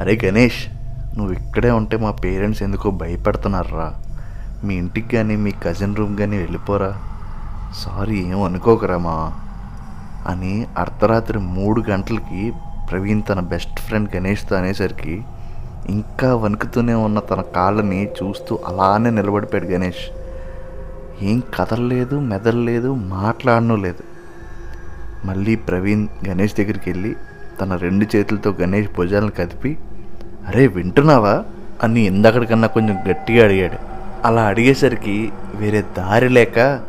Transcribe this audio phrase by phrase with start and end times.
[0.00, 0.68] అరే గణేష్
[1.18, 3.94] నువ్వు ఇక్కడే ఉంటే మా పేరెంట్స్ ఎందుకో భయపెడుతున్నారా
[4.64, 6.98] మీ ఇంటికి కానీ మీ కజిన్ రూమ్ కానీ వెళ్ళిపోరా.
[7.74, 9.32] సారీ ఏం అనుకోకరా మా
[10.26, 12.52] అని అర్ధరాత్రి మూడు గంటలకి
[12.90, 15.22] ప్రవీణ్ తన బెస్ట్ ఫ్రెండ్ గణేష్తో అనేసరికి
[15.88, 20.04] ఇంకా వణుకుతూనే ఉన్న తన కాళ్ళని చూస్తూ అలానే నిలబడిపోయాడు గణేష్.
[21.22, 24.02] ఏం కదలలేదు మెదలలేదు మాట్లాడను లేదు.
[25.26, 27.16] మళ్ళీ ప్రవీణ్ గణేష్ దగ్గరికి వెళ్ళి
[27.60, 29.78] తన రెండు చేతులతో గణేష్ భుజాలను కదిపి
[30.48, 31.44] అరే వింటున్నావా?
[31.82, 33.76] అని ఇందాకడికన్నా కొంచెం గట్టిగా అడిగాడు.
[34.26, 36.80] అలా అడిగేసరికి వేరే దారి లేక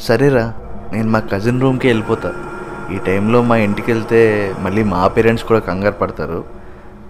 [0.00, 0.54] సరేరా
[0.92, 2.32] నేను మా కజిన్ రూమ్కి వెళ్ళిపోతా.
[2.94, 6.44] ఈ టైంలో మా ఇంటికి వెళ్తే మళ్ళీ మా పేరెంట్స్ కూడా కంగారు పడతారు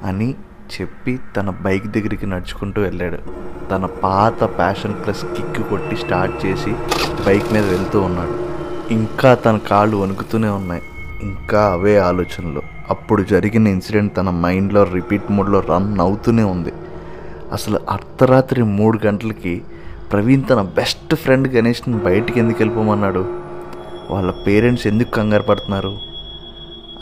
[0.05, 0.34] అని
[0.80, 3.19] చెప్పి తన బైక్ దగ్గరికి నడుచుకుంటూ వెళ్ళాడు.
[3.70, 6.74] తన పాత ప్యాషన్ ప్లస్ కిక్ కొట్టి స్టార్ట్ చేసి
[7.27, 8.52] బైక్ మీద వెళ్తూ ఉన్నాడు.
[8.92, 10.83] ఇంకా తన కాళ్ళు వణుకుతూనే ఉన్నాయి.
[11.22, 12.62] ఇంకా అవే ఆలోచనలు.
[12.90, 16.72] అప్పుడు జరిగిన ఇన్సిడెంట్ తన మైండ్లో రిపీట్ మోడ్లో రన్ అవుతూనే ఉంది.
[17.52, 19.62] అసలు అర్ధరాత్రి మూడు గంటలకి
[20.12, 23.24] ప్రవీణ్ తన బెస్ట్ ఫ్రెండ్ గణేష్ని బయటికి ఎందుకు వెళ్ళిపోమన్నాడు?
[24.10, 25.98] వాళ్ళ పేరెంట్స్ ఎందుకు కంగారు పడుతున్నారు?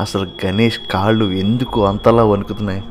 [0.00, 2.82] అసలు గణేష్ కాళ్ళు ఎందుకు అంతలా వణుకుతున్నాయి?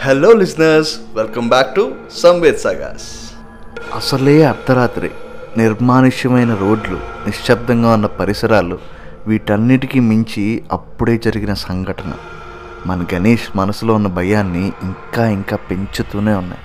[0.00, 3.08] Hello listeners welcome back to Samved sagas
[3.94, 5.10] అసలే అర్ధరాత్రి.
[5.58, 8.78] నిర్మానుష్యమైన రోడ్లు నిశ్శబ్దంగా ఉన్న పరిసరాలు
[9.26, 12.12] వీటన్నిటికీ మించి అప్పుడే జరిగిన సంఘటన.
[12.86, 16.60] మన గణేష్ మనసులో ఉన్న భయాన్ని ఇంకా ఇంకా పెంచుతూనే ఉన్నాయి.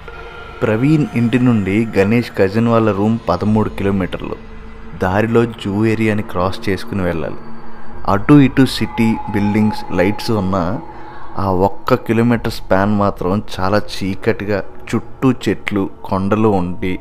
[0.62, 4.36] ప్రవీణ్ ఇంటి నుండి గణేష్ కజిన్ వాళ్ళ రూమ్ పదమూడు కిలోమీటర్లు.
[5.04, 7.36] దారిలో జూ ఏరియాని క్రాస్ చేసుకుని వెళ్ళాలి.
[8.08, 10.80] అటు ఇటు సిటీ బిల్డింగ్స్ లైట్స్ ఉన్న
[11.38, 14.64] ఆ ఒక్క కిలోమీటర్ స్పాన్ మాత్రం చాలా చీకటిగా
[14.96, 17.00] చుట్టూ చెట్లు కొండలు ఉండి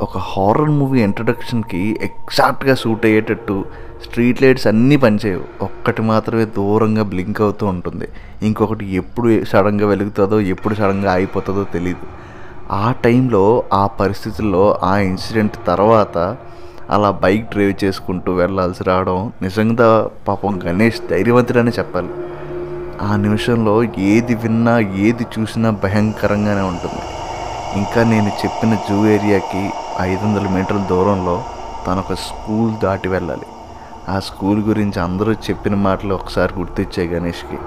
[0.00, 3.64] ఒక హారర్ మూవీ ఇంట్రడక్షన్కి ఎగ్జాక్ట్గా సూట్ అయ్యేటట్టు
[4.04, 5.64] స్ట్రీట్ లైట్స్ అన్నీ పనిచేయవు.
[5.64, 8.08] ఒక్కటి మాత్రమే దూరంగా బ్లింక్ అవుతూ ఉంటుంది.
[8.42, 12.06] ఇంకొకటి ఎప్పుడు సడన్గా వెలుగుతుందో ఎప్పుడు సడన్గా ఆగిపోతుందో తెలియదు
[12.72, 16.36] ఆ టైంలో ఆ పరిస్థితుల్లో ఆ ఇన్సిడెంట్ తర్వాత
[16.90, 22.08] అలా బైక్ డ్రైవ్ చేసుకుంటూ వెళ్ళాల్సి రావడం నిజంగా పాపం గణేష్ ధైర్యవంతుడని చెప్పాలి.
[23.02, 27.02] ఆ నిమిషంలో ఏది విన్నా ఏది చూసినా భయంకరంగానే ఉంటుంది.
[27.78, 29.70] ఇంకా నేను చెప్పిన జూ ఏరియాకి
[30.00, 31.44] ఐదు వందల మీటర్ల దూరంలో
[31.86, 33.46] తనొక ఒక స్కూల్ దాటి వెళ్ళాలి.
[34.08, 37.58] ఆ స్కూల్ గురించి అందరూ చెప్పిన మాటలు ఒకసారి గుర్తిచ్చాయి గణేష్కి.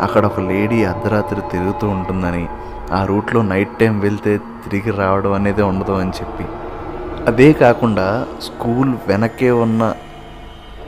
[0.00, 2.48] అక్కడ ఒక లేడీ అర్ధరాత్రి తిరుగుతూ ఉంటుందని
[2.92, 6.44] ఆ రూట్లో నైట్ టైం వెళ్తే తిరిగి రావడం అనేది ఉండదు అని చెప్పి.
[7.26, 9.94] అదే కాకుండా స్కూల్ వెనకే ఉన్న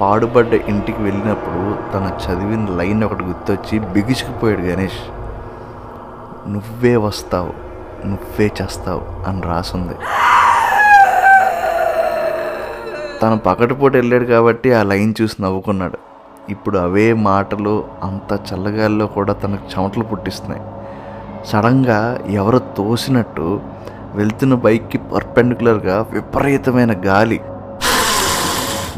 [0.01, 5.01] పాడుబడ్డ ఇంటికి వెళ్ళినప్పుడు తను చదివిన లైన్ ఒకటి గుర్తొచ్చి బిగుసుకుపోయాడు గణేష్.
[6.49, 7.69] నువ్వే వస్తావు
[8.07, 9.95] నువ్వే చేస్తావు అని రాసుంది.
[13.23, 15.99] తను పకటిపూట వెళ్ళాడు కాబట్టి ఆ లైన్ చూసి నవ్వుకున్నాడు.
[16.49, 20.63] ఇప్పుడు అవే మాటలు అంత చల్లగాల్లో కూడా తనకు చెమటలు పుట్టిస్తున్నాయి.
[21.47, 23.61] సడన్గా ఎవరో తోసినట్టు
[24.15, 27.41] వెళ్తున్న బైక్కి పర్పెండికులర్గా విపరీతమైన గాలి.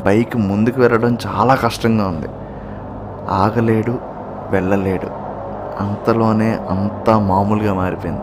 [0.04, 2.26] బైక్ ముందుకు వెళ్ళడం చాలా కష్టంగా ఉంది.
[3.30, 3.98] ఆగలేడు
[4.50, 5.06] వెళ్ళలేడు.
[5.80, 8.22] అంతలోనే అంతా మామూలుగా మారిపోయింది.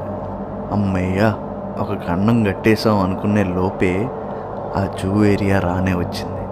[0.72, 1.36] అమ్మయ్యా
[1.80, 4.09] ఒక గండం కట్టేసాం అనుకునే లోపే
[4.78, 6.44] ఆ జూ ఏరియా రానే వచ్చింది.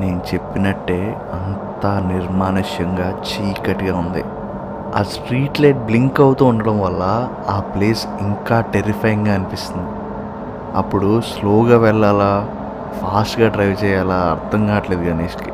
[0.00, 4.24] నేను చెప్పినట్టే అంతా నిర్మానుష్యంగా చీకటిగా ఉంది.
[4.94, 9.88] ఆ స్ట్రీట్ లైట్ బ్లింక్ అవుతూ ఉండడం వల్ల ఆ ప్లేస్ ఇంకా టెరిఫైయింగ్గా అనిపిస్తుంది.
[10.76, 12.48] అప్పుడు స్లోగా వెళ్ళాలా
[13.02, 15.52] ఫాస్ట్గా డ్రైవ్ చేయాలా అర్థం కావట్లేదు గణేష్కి.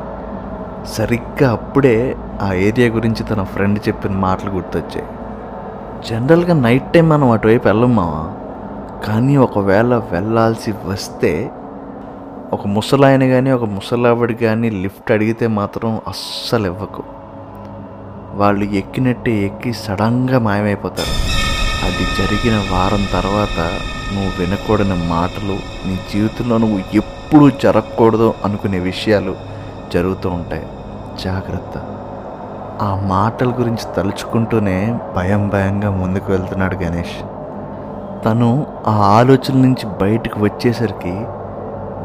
[0.87, 5.07] సరిగ్గా అప్పుడే ఆ ఏరియా గురించి తన ఫ్రెండ్ చెప్పిన మాటలు గుర్తొచ్చాయి.
[6.11, 8.33] జనరల్గా నైట్ టైం మనం అటువైపు వెళ్ళమ్మా
[9.09, 11.51] కానీ ఒకవేళ వెళ్ళాల్సి వస్తే
[12.53, 17.03] ఒక ముసలాయన కానీ ఒక ముసలావిడ కానీ లిఫ్ట్ అడిగితే మాత్రం అస్సలు ఇవ్వకు.
[18.35, 21.37] వాళ్ళు ఎక్కినట్టే ఎక్కి సడన్గా మాయమైపోతారు.
[21.87, 23.61] అది జరిగిన వారం తర్వాత
[24.15, 25.53] నువ్వు వినకూడని మాటలు
[25.89, 29.37] నీ జీవితంలో నువ్వు ఎప్పుడూ జరగకూడదు అనుకునే విషయాలు
[29.95, 30.67] జరుగుతూ ఉంటాయి.
[31.25, 31.79] జాగ్రత్త.
[32.83, 37.25] ఆ మాటల గురించి తలుచుకుంటూనే భయం భయంగా ముందుకు వెళ్తున్నాడు గణేష్.
[38.25, 41.25] తను ఆ ఆలోచన నుంచి బయటకు వచ్చేసరికి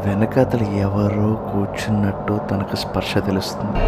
[0.06, 3.80] వెనకతలు ఎవరో కూర్చున్నట్టు తనకు స్పర్శ తెలుస్తుంది.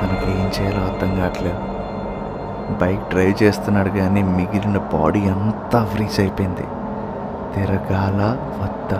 [0.00, 1.60] తనకి ఏం చేయాలో అర్థం కావట్లేదు.
[2.80, 6.66] బైక్ డ్రైవ్ చేస్తున్నాడు కానీ మిగిలిన బాడీ అంతా ఫ్రీజ్ అయిపోయింది.
[7.54, 8.20] తిరగాల
[8.62, 8.92] వద్ద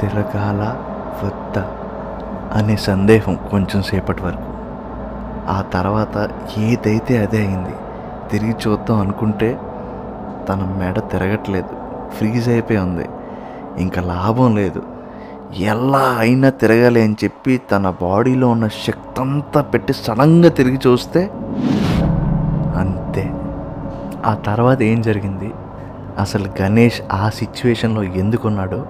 [0.00, 0.62] తిరగాల
[1.24, 1.64] వద్ద
[2.58, 4.52] అనే సందేహం కొంచెం సేపటి వరకు.
[5.50, 7.76] ఆ తర్వాత ఏదైతే అదే అయింది
[8.30, 9.58] తిరిగి చూద్దాం అనుకుంటే
[10.48, 11.74] తన మెడ తిరగట్లేదు.
[12.18, 13.08] ఫ్రీజ్ అయిపోయి ఉంది.
[13.76, 14.82] ఇంకా లాభం లేదు.
[15.56, 21.30] ఎలా అయినా తిరగాలి అని చెప్పి తన బాడీలో ఉన్న శక్తి అంతా పెట్టి సడన్గా తిరిగి చూస్తే
[22.76, 23.32] అంతే.
[24.26, 25.52] ఆ తర్వాత ఏం జరిగింది?
[26.18, 28.86] అసలు గణేష్ ఆ సిచ్యువేషన్లో ఎందుకున్నాడో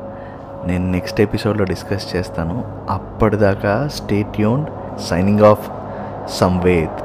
[0.66, 2.64] నేను నెక్స్ట్ ఎపిసోడ్లో డిస్కస్ చేస్తాను.
[2.90, 4.64] అప్పటిదాకా స్టేట్ యూన్
[5.10, 5.70] సైనింగ్ ఆఫ్
[6.30, 7.02] సంవేద్.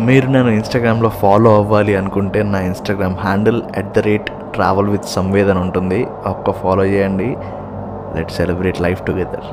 [0.00, 5.58] మీరు నన్ను ఇన్స్టాగ్రామ్లో ఫాలో అవ్వాలి అనుకుంటే నా Instagram handle at the rate travel with Samvedana
[5.58, 7.28] ఉంటుంది ఒక్క ఫాలో చేయండి
[8.16, 9.46] let celebrate life together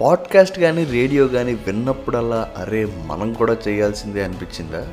[0.00, 4.84] podcast కానీ రేడియో కానీ విన్నప్పుడల్లా అరే మనం కూడా చేయాల్సిందే అనిపించిందా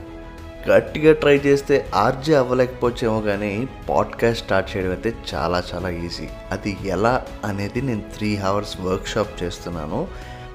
[0.69, 6.27] గట్టిగా ట్రై చేస్తే ఆర్జే అవ్వలేకపోవచ్చేమో కానీ పాడ్కాస్ట్ స్టార్ట్ చేయడం అయితే చాలా చాలా ఈజీ.
[6.51, 10.07] అది ఎలా అనేది నేను త్రీ అవర్స్ వర్క్షాప్ చేస్తున్నాను.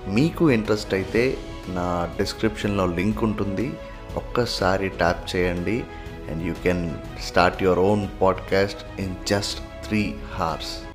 [0.09, 1.37] మీకు ఇంట్రెస్ట్ అయితే
[1.69, 3.73] నా డిస్క్రిప్షన్లో లింక్ ఉంటుంది.
[4.17, 5.85] ఒక్కసారి ట్యాప్ చేయండి.
[6.31, 6.91] And you can
[7.23, 10.88] start your own podcast in just three hours